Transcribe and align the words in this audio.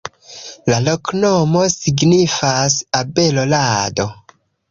La 0.71 0.77
loknomo 0.85 1.61
signifas: 1.75 2.79
abelo-rado. 3.03 4.09